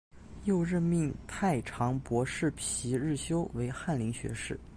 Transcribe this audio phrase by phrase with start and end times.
[0.45, 4.59] 又任命太常博士皮日休为翰林学士。